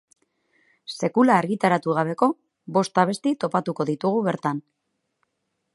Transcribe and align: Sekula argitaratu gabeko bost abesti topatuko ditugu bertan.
Sekula 1.07 1.35
argitaratu 1.41 1.93
gabeko 1.97 2.31
bost 2.79 2.99
abesti 3.03 3.35
topatuko 3.45 3.87
ditugu 3.93 4.27
bertan. 4.31 4.65